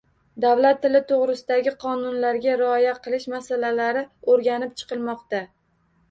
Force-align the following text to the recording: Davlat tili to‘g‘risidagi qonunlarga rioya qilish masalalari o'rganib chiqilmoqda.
Davlat 0.43 0.77
tili 0.83 0.99
to‘g‘risidagi 1.09 1.73
qonunlarga 1.83 2.55
rioya 2.61 2.93
qilish 3.07 3.27
masalalari 3.33 4.03
o'rganib 4.37 4.73
chiqilmoqda. 4.81 5.43